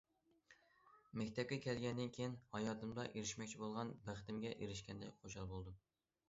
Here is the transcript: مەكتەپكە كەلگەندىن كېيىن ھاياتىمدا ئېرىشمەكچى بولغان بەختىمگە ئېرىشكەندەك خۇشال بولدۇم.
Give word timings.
مەكتەپكە 1.19 1.59
كەلگەندىن 1.65 2.09
كېيىن 2.15 2.33
ھاياتىمدا 2.55 3.05
ئېرىشمەكچى 3.11 3.61
بولغان 3.65 3.93
بەختىمگە 4.09 4.55
ئېرىشكەندەك 4.57 5.21
خۇشال 5.21 5.49
بولدۇم. 5.55 5.79